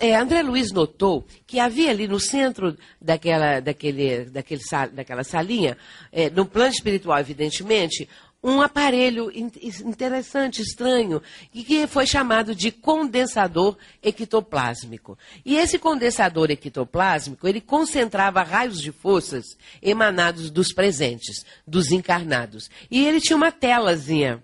[0.00, 4.62] É, André Luiz notou que havia ali no centro daquela, daquele, daquele,
[4.92, 5.76] daquela salinha,
[6.10, 8.08] é, no plano espiritual, evidentemente,
[8.42, 11.20] um aparelho interessante, estranho,
[11.52, 15.18] que foi chamado de condensador ectoplásmico.
[15.44, 19.44] E esse condensador ectoplásmico, ele concentrava raios de forças
[19.82, 22.70] emanados dos presentes, dos encarnados.
[22.90, 24.40] E ele tinha uma telazinha.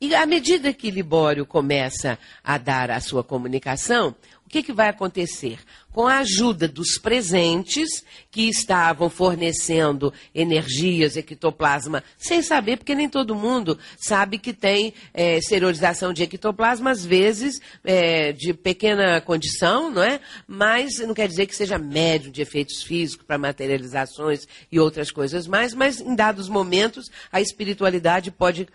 [0.00, 4.14] E à medida que Libório começa a dar a sua comunicação,
[4.48, 5.60] o que, que vai acontecer?
[5.98, 13.34] Com a ajuda dos presentes que estavam fornecendo energias, ectoplasma, sem saber, porque nem todo
[13.34, 20.00] mundo sabe que tem é, exteriorização de ectoplasma, às vezes é, de pequena condição, não
[20.00, 20.20] é?
[20.46, 25.48] Mas não quer dizer que seja médio de efeitos físicos para materializações e outras coisas
[25.48, 28.68] mais, mas em dados momentos a espiritualidade pode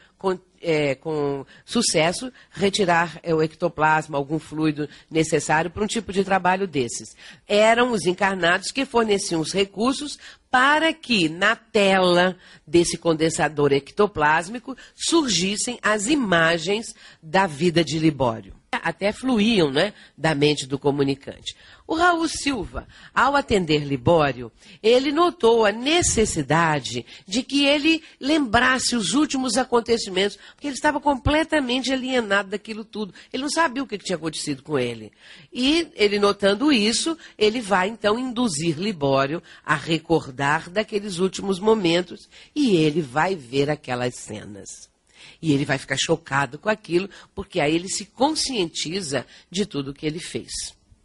[0.63, 6.65] é, com sucesso, retirar é, o ectoplasma, algum fluido necessário para um tipo de trabalho
[6.65, 7.12] desses.
[7.47, 10.17] Eram os encarnados que forneciam os recursos
[10.49, 18.62] para que na tela desse condensador ectoplásmico surgissem as imagens da vida de Libório.
[18.77, 21.55] Até fluíam né, da mente do comunicante.
[21.85, 29.13] O Raul Silva, ao atender Libório, ele notou a necessidade de que ele lembrasse os
[29.13, 33.13] últimos acontecimentos, porque ele estava completamente alienado daquilo tudo.
[33.33, 35.11] Ele não sabia o que tinha acontecido com ele.
[35.51, 42.77] E ele notando isso, ele vai então induzir Libório a recordar daqueles últimos momentos e
[42.77, 44.92] ele vai ver aquelas cenas.
[45.41, 49.93] E ele vai ficar chocado com aquilo, porque aí ele se conscientiza de tudo o
[49.93, 50.51] que ele fez.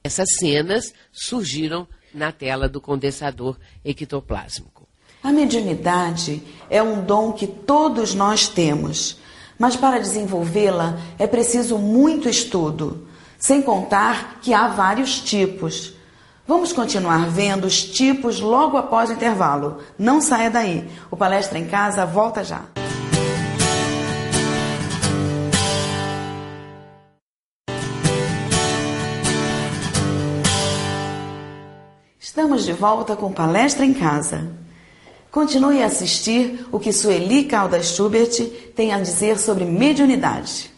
[0.02, 4.86] Essas cenas surgiram na tela do condensador ectoplásmico.
[5.22, 9.18] A mediunidade é um dom que todos nós temos,
[9.58, 15.92] mas para desenvolvê-la é preciso muito estudo, sem contar que há vários tipos.
[16.46, 19.80] Vamos continuar vendo os tipos logo após o intervalo.
[19.98, 20.88] Não saia daí.
[21.10, 22.64] O Palestra em Casa volta já.
[32.38, 34.48] Estamos de volta com Palestra em Casa.
[35.28, 38.30] Continue a assistir o que Sueli Caldas Schubert
[38.76, 40.70] tem a dizer sobre mediunidade.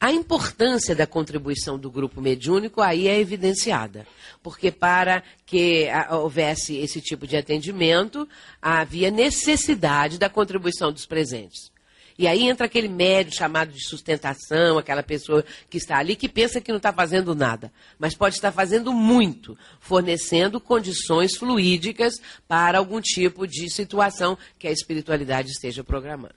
[0.00, 4.04] A importância da contribuição do grupo mediúnico aí é evidenciada,
[4.42, 8.28] porque para que houvesse esse tipo de atendimento,
[8.60, 11.70] havia necessidade da contribuição dos presentes.
[12.18, 16.60] E aí entra aquele médio chamado de sustentação, aquela pessoa que está ali que pensa
[16.60, 22.14] que não está fazendo nada, mas pode estar fazendo muito, fornecendo condições fluídicas
[22.48, 26.34] para algum tipo de situação que a espiritualidade esteja programando.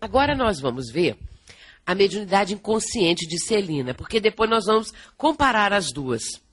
[0.00, 1.16] Agora nós vamos ver
[1.86, 6.43] a mediunidade inconsciente de Celina, porque depois nós vamos comparar as duas.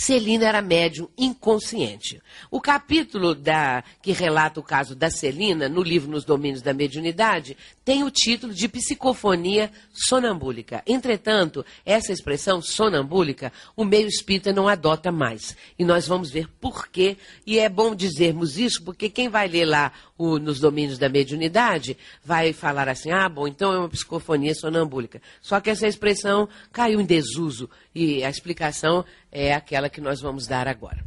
[0.00, 2.22] Celina era médium inconsciente.
[2.52, 7.56] O capítulo da, que relata o caso da Celina, no livro Nos Domínios da Mediunidade,
[7.84, 10.84] tem o título de psicofonia sonambúlica.
[10.86, 15.56] Entretanto, essa expressão sonambúlica, o meio espírita não adota mais.
[15.76, 17.16] E nós vamos ver por quê.
[17.44, 21.96] E é bom dizermos isso, porque quem vai ler lá o, nos domínios da mediunidade
[22.24, 25.20] vai falar assim: ah, bom, então é uma psicofonia sonambúlica.
[25.40, 30.46] Só que essa expressão caiu em desuso e a explicação é aquela que nós vamos
[30.46, 31.04] dar agora.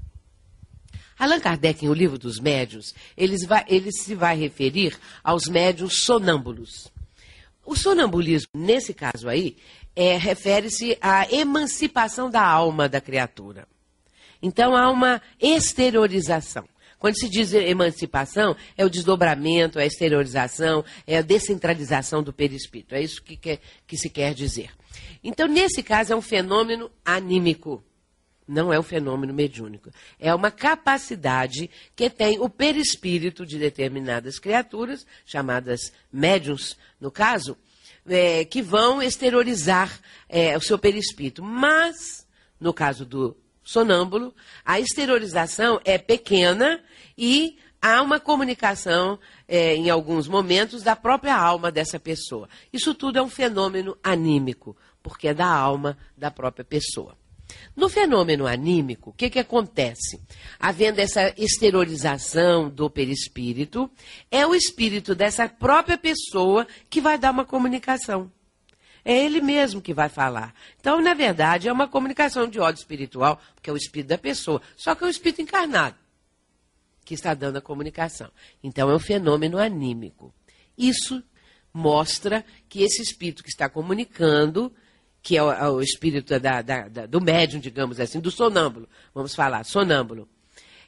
[1.18, 6.04] Allan Kardec, em O Livro dos Médios, ele, vai, ele se vai referir aos médios
[6.04, 6.92] sonâmbulos.
[7.64, 9.56] O sonambulismo, nesse caso aí,
[9.96, 13.68] é, refere-se à emancipação da alma da criatura.
[14.42, 16.68] Então há uma exteriorização.
[16.98, 22.94] Quando se diz emancipação, é o desdobramento, é a exteriorização, é a descentralização do perispírito.
[22.94, 24.70] É isso que, quer, que se quer dizer.
[25.24, 27.84] Então, nesse caso, é um fenômeno anímico.
[28.52, 29.90] Não é um fenômeno mediúnico.
[30.20, 37.58] É uma capacidade que tem o perispírito de determinadas criaturas, chamadas médiums, no caso,
[38.06, 41.42] é, que vão exteriorizar é, o seu perispírito.
[41.42, 42.28] Mas,
[42.60, 44.36] no caso do sonâmbulo,
[44.66, 46.84] a exteriorização é pequena
[47.18, 52.50] e há uma comunicação, é, em alguns momentos, da própria alma dessa pessoa.
[52.74, 57.21] Isso tudo é um fenômeno anímico, porque é da alma da própria pessoa.
[57.76, 60.22] No fenômeno anímico, o que, que acontece?
[60.60, 63.90] Havendo essa exteriorização do perispírito,
[64.30, 68.32] é o espírito dessa própria pessoa que vai dar uma comunicação.
[69.04, 70.54] É ele mesmo que vai falar.
[70.80, 74.62] Então, na verdade, é uma comunicação de ódio espiritual, porque é o espírito da pessoa,
[74.78, 75.96] só que é o espírito encarnado
[77.04, 78.30] que está dando a comunicação.
[78.64, 80.34] Então, é um fenômeno anímico.
[80.78, 81.24] Isso
[81.74, 84.74] mostra que esse espírito que está comunicando
[85.22, 88.90] que é o, é o espírito da, da, da, do médium, digamos assim, do sonâmbulo,
[89.14, 90.28] vamos falar, sonâmbulo,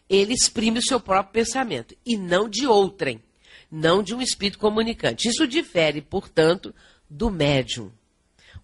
[0.09, 3.21] ele exprime o seu próprio pensamento e não de outrem.
[3.71, 5.27] não de um espírito comunicante.
[5.27, 6.73] Isso difere, portanto,
[7.09, 7.91] do médium.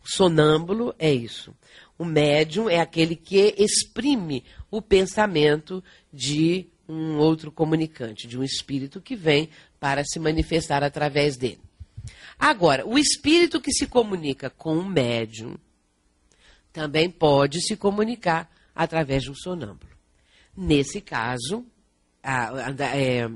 [0.03, 1.55] O sonâmbulo é isso.
[1.97, 9.01] O médium é aquele que exprime o pensamento de um outro comunicante, de um espírito
[9.01, 9.49] que vem
[9.79, 11.61] para se manifestar através dele.
[12.39, 15.57] Agora, o espírito que se comunica com o médium
[16.71, 19.91] também pode se comunicar através de um sonâmbulo.
[20.55, 21.65] Nesse caso,
[22.23, 23.29] a, a, é,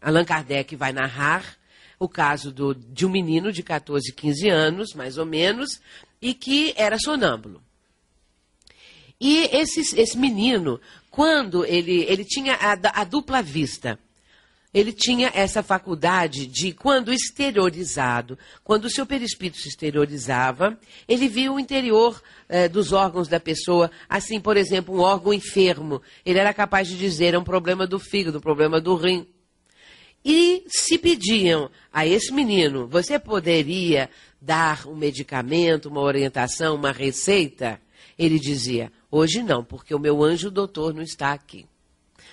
[0.00, 1.56] Allan Kardec vai narrar
[1.96, 5.80] o caso do, de um menino de 14, 15 anos, mais ou menos,
[6.20, 7.62] e que era sonâmbulo.
[9.20, 10.80] E esse, esse menino,
[11.10, 13.98] quando ele, ele tinha a, a dupla vista,
[14.72, 21.52] ele tinha essa faculdade de, quando exteriorizado, quando o seu perispírito se exteriorizava, ele via
[21.52, 26.00] o interior eh, dos órgãos da pessoa, assim, por exemplo, um órgão enfermo.
[26.24, 29.26] Ele era capaz de dizer, é um problema do fígado, um problema do rim.
[30.24, 34.08] E se pediam a esse menino, você poderia
[34.40, 37.80] dar um medicamento, uma orientação, uma receita?
[38.18, 41.66] Ele dizia, hoje não, porque o meu anjo doutor não está aqui.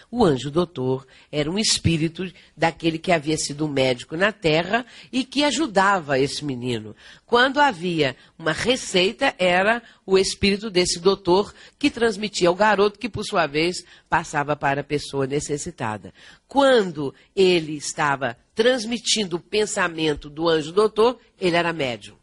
[0.10, 5.44] O anjo doutor era um espírito daquele que havia sido médico na terra e que
[5.44, 6.96] ajudava esse menino.
[7.26, 13.26] Quando havia uma receita, era o espírito desse doutor que transmitia ao garoto, que por
[13.26, 16.14] sua vez passava para a pessoa necessitada.
[16.48, 22.16] Quando ele estava transmitindo o pensamento do anjo doutor, ele era médium.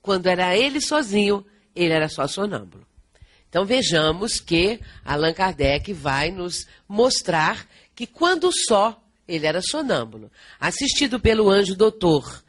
[0.00, 2.86] Quando era ele sozinho, ele era só sonâmbulo.
[3.54, 10.28] Então vejamos que Allan Kardec vai nos mostrar que quando só ele era sonâmbulo,
[10.58, 12.42] assistido pelo anjo doutor,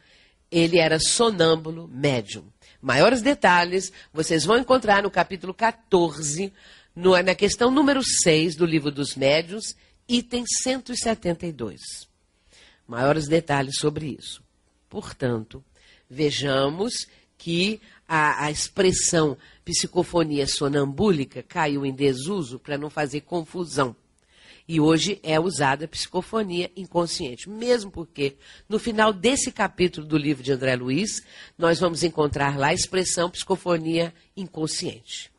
[0.50, 2.50] ele era sonâmbulo médium.
[2.82, 6.52] Maiores detalhes vocês vão encontrar no capítulo 14,
[6.92, 9.76] no, na questão número 6 do livro dos médiuns,
[10.08, 11.80] item 172.
[12.84, 14.42] Maiores detalhes sobre isso.
[14.88, 15.64] Portanto,
[16.10, 17.06] vejamos
[17.38, 23.94] que a, a expressão psicofonia sonambúlica caiu em desuso para não fazer confusão.
[24.68, 28.36] E hoje é usada psicofonia inconsciente, mesmo porque
[28.68, 31.22] no final desse capítulo do livro de André Luiz,
[31.56, 35.30] nós vamos encontrar lá a expressão psicofonia inconsciente.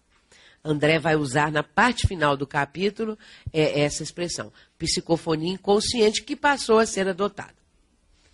[0.64, 3.18] André vai usar na parte final do capítulo
[3.52, 7.57] é, essa expressão, psicofonia inconsciente, que passou a ser adotada.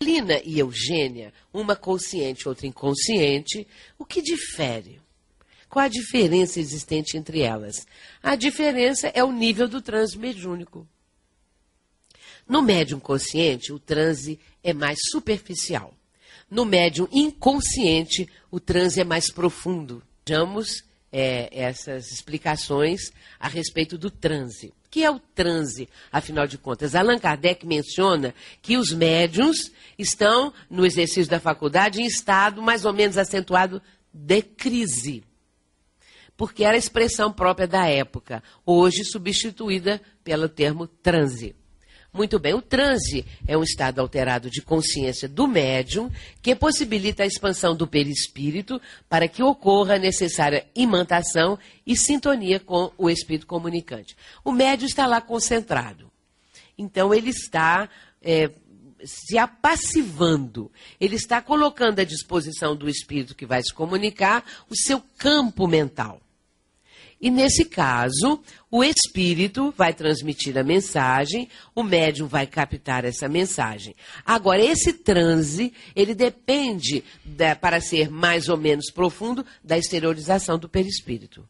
[0.01, 3.67] Lina e Eugênia, uma consciente, outra inconsciente,
[3.97, 5.01] o que difere?
[5.69, 7.87] Qual a diferença existente entre elas?
[8.21, 10.87] A diferença é o nível do transe mediúnico.
[12.47, 15.93] No médium consciente, o transe é mais superficial.
[16.49, 20.03] No médium inconsciente, o transe é mais profundo.
[20.25, 20.83] Vejamos
[21.13, 24.73] é, essas explicações a respeito do transe.
[24.85, 26.95] O que é o transe, afinal de contas?
[26.95, 32.91] Allan Kardec menciona que os médiums estão, no exercício da faculdade, em estado mais ou
[32.91, 33.79] menos acentuado
[34.11, 35.23] de crise.
[36.35, 41.55] Porque era a expressão própria da época, hoje substituída pelo termo transe.
[42.13, 46.11] Muito bem, o transe é um estado alterado de consciência do médium
[46.43, 51.57] que possibilita a expansão do perispírito para que ocorra a necessária imantação
[51.87, 54.15] e sintonia com o espírito comunicante.
[54.45, 56.11] O médium está lá concentrado.
[56.77, 57.89] Então, ele está
[58.21, 58.51] é,
[59.03, 65.01] se apassivando, ele está colocando à disposição do espírito que vai se comunicar o seu
[65.17, 66.21] campo mental.
[67.23, 73.95] E nesse caso, o espírito vai transmitir a mensagem, o médium vai captar essa mensagem.
[74.25, 80.67] Agora, esse transe, ele depende, da, para ser mais ou menos profundo, da exteriorização do
[80.67, 81.47] perispírito.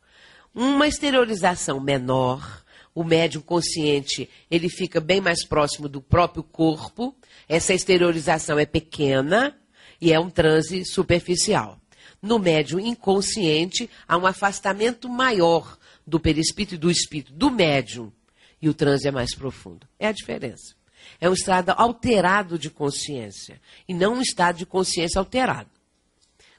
[0.53, 2.63] Uma exteriorização menor,
[2.93, 7.15] o médium consciente, ele fica bem mais próximo do próprio corpo,
[7.49, 9.57] essa exteriorização é pequena
[9.99, 11.79] e é um transe superficial.
[12.23, 18.13] No médium inconsciente, há um afastamento maior do perispírito e do espírito, do médium.
[18.61, 19.85] E o transe é mais profundo.
[19.99, 20.73] É a diferença.
[21.19, 23.59] É um estado alterado de consciência.
[23.85, 25.69] E não um estado de consciência alterado.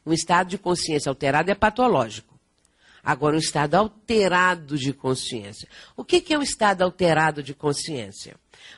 [0.05, 2.39] Um estado de consciência alterado é patológico.
[3.03, 5.67] Agora, um estado alterado de consciência.
[5.97, 8.37] O que é um estado alterado de consciência?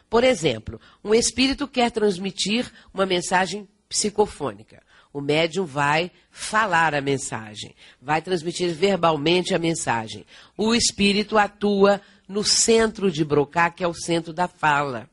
[0.09, 4.83] Por exemplo, um espírito quer transmitir uma mensagem psicofônica.
[5.17, 10.27] O médium vai falar a mensagem, vai transmitir verbalmente a mensagem.
[10.59, 15.09] O espírito atua no centro de Brocá, que é o centro da fala.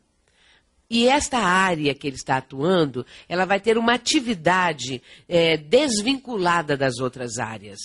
[0.90, 7.00] E esta área que ele está atuando, ela vai ter uma atividade é, desvinculada das
[7.00, 7.80] outras áreas.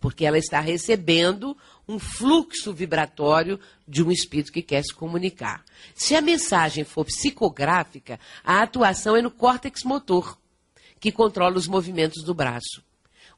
[0.00, 5.62] porque ela está recebendo um fluxo vibratório de um espírito que quer se comunicar.
[5.94, 10.39] Se a mensagem for psicográfica, a atuação é no córtex motor,
[11.00, 12.84] que controla os movimentos do braço.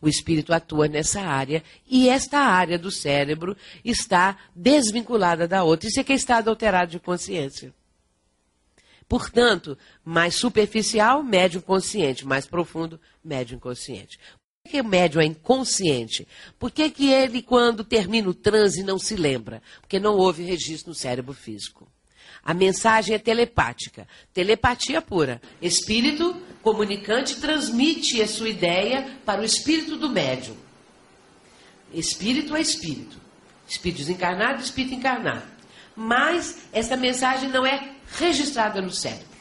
[0.00, 5.88] O espírito atua nessa área e esta área do cérebro está desvinculada da outra.
[5.88, 7.72] Isso é que é estado alterado de consciência.
[9.08, 14.18] Portanto, mais superficial, médio consciente, mais profundo, médio inconsciente.
[14.64, 16.26] Por que o médio é inconsciente?
[16.58, 19.62] Por que, que ele, quando termina o transe, não se lembra?
[19.80, 21.91] Porque não houve registro no cérebro físico.
[22.44, 25.40] A mensagem é telepática, telepatia pura.
[25.60, 30.56] Espírito comunicante transmite a sua ideia para o espírito do médium.
[31.94, 33.16] Espírito é espírito.
[33.68, 35.44] Espírito desencarnado, espírito encarnado.
[35.94, 39.32] Mas essa mensagem não é registrada no cérebro.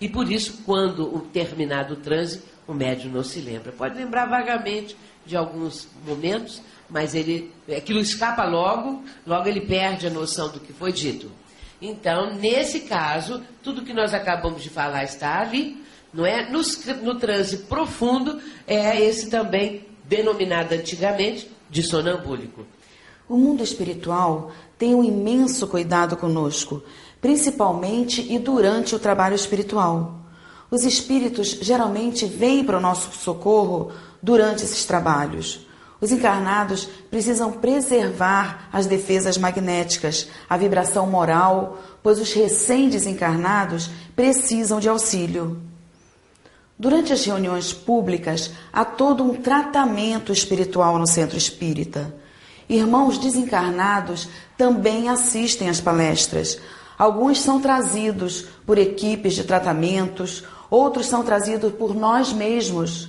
[0.00, 3.72] E por isso, quando o terminado o transe, o médium não se lembra.
[3.72, 10.10] Pode lembrar vagamente de alguns momentos, mas ele, aquilo escapa logo, logo ele perde a
[10.10, 11.30] noção do que foi dito.
[11.86, 16.50] Então, nesse caso, tudo que nós acabamos de falar está ali, não é?
[16.50, 16.62] No,
[17.02, 22.64] no transe profundo, é esse também denominado antigamente de sonambúlico.
[23.28, 26.82] O mundo espiritual tem um imenso cuidado conosco,
[27.20, 30.20] principalmente e durante o trabalho espiritual.
[30.70, 35.63] Os espíritos geralmente vêm para o nosso socorro durante esses trabalhos.
[36.04, 44.86] Os encarnados precisam preservar as defesas magnéticas, a vibração moral, pois os recém-desencarnados precisam de
[44.86, 45.62] auxílio.
[46.78, 52.14] Durante as reuniões públicas, há todo um tratamento espiritual no centro espírita.
[52.68, 54.28] Irmãos desencarnados
[54.58, 56.60] também assistem às palestras,
[56.98, 63.08] Alguns são trazidos por equipes de tratamentos, outros são trazidos por nós mesmos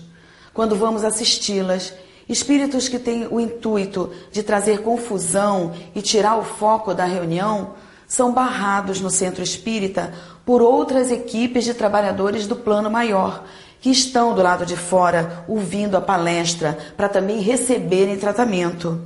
[0.55, 1.93] quando vamos assisti-las.
[2.27, 7.73] Espíritos que têm o intuito de trazer confusão e tirar o foco da reunião
[8.07, 10.13] são barrados no centro espírita
[10.45, 13.45] por outras equipes de trabalhadores do plano maior,
[13.79, 19.01] que estão do lado de fora ouvindo a palestra para também receberem tratamento.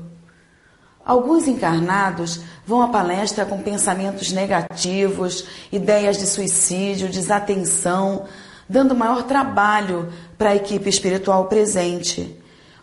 [1.04, 8.26] Alguns encarnados vão à palestra com pensamentos negativos, ideias de suicídio, desatenção,
[8.68, 12.38] dando maior trabalho para a equipe espiritual presente.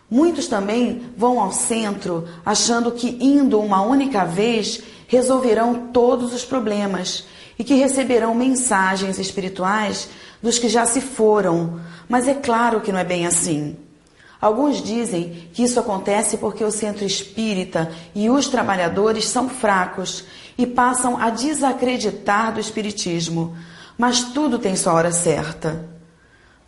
[0.09, 7.25] Muitos também vão ao centro achando que indo uma única vez resolverão todos os problemas
[7.59, 10.09] e que receberão mensagens espirituais
[10.41, 13.75] dos que já se foram, mas é claro que não é bem assim.
[14.39, 20.23] Alguns dizem que isso acontece porque o centro espírita e os trabalhadores são fracos
[20.57, 23.57] e passam a desacreditar do espiritismo,
[23.97, 25.96] mas tudo tem sua hora certa.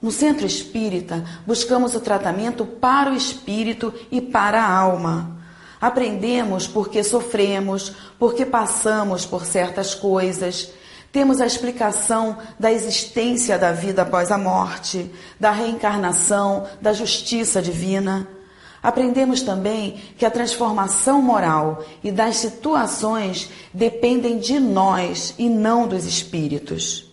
[0.02, 5.38] No centro espírita, buscamos o tratamento para o espírito e para a alma.
[5.80, 10.74] Aprendemos porque sofremos, porque passamos por certas coisas
[11.12, 18.28] temos a explicação da existência da vida após a morte, da reencarnação, da justiça divina.
[18.82, 26.06] Aprendemos também que a transformação moral e das situações dependem de nós e não dos
[26.06, 27.09] espíritos.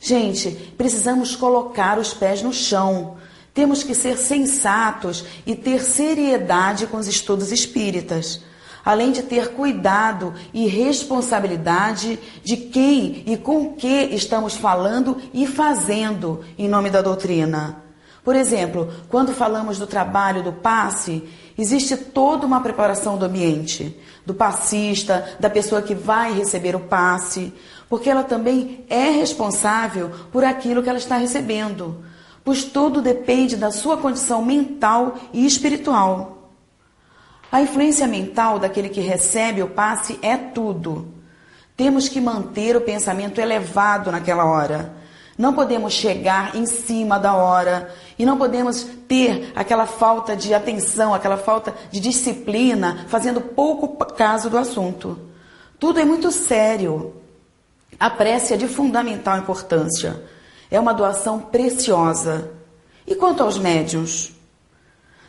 [0.00, 3.16] Gente, precisamos colocar os pés no chão.
[3.54, 8.40] Temos que ser sensatos e ter seriedade com os estudos espíritas
[8.86, 16.44] além de ter cuidado e responsabilidade de quem e com que estamos falando e fazendo
[16.56, 17.85] em nome da doutrina.
[18.26, 21.22] Por exemplo, quando falamos do trabalho do passe,
[21.56, 23.96] existe toda uma preparação do ambiente,
[24.26, 27.54] do passista, da pessoa que vai receber o passe,
[27.88, 32.02] porque ela também é responsável por aquilo que ela está recebendo,
[32.44, 36.50] pois tudo depende da sua condição mental e espiritual.
[37.52, 41.14] A influência mental daquele que recebe o passe é tudo.
[41.76, 45.05] Temos que manter o pensamento elevado naquela hora.
[45.36, 51.12] Não podemos chegar em cima da hora e não podemos ter aquela falta de atenção,
[51.12, 55.18] aquela falta de disciplina, fazendo pouco caso do assunto.
[55.78, 57.14] Tudo é muito sério.
[58.00, 60.22] A prece é de fundamental importância.
[60.70, 62.50] É uma doação preciosa.
[63.06, 64.32] E quanto aos médiuns?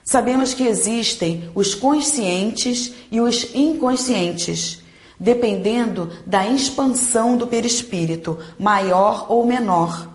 [0.03, 4.81] Sabemos que existem os conscientes e os inconscientes,
[5.19, 10.07] dependendo da expansão do perispírito, maior ou menor.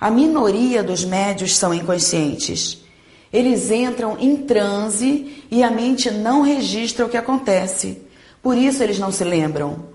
[0.00, 2.82] A minoria dos médios são inconscientes.
[3.32, 8.02] Eles entram em transe e a mente não registra o que acontece.
[8.42, 9.86] Por isso eles não se lembram.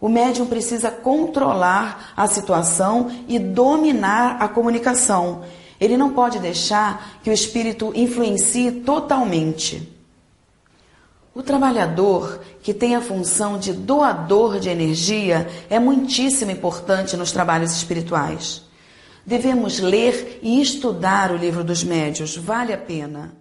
[0.00, 5.42] O médium precisa controlar a situação e dominar a comunicação
[5.80, 9.95] ele não pode deixar que o espírito influencie totalmente.
[11.36, 17.72] O trabalhador que tem a função de doador de energia é muitíssimo importante nos trabalhos
[17.72, 18.62] espirituais.
[19.26, 23.36] Devemos ler e estudar o livro dos médios, vale a pena.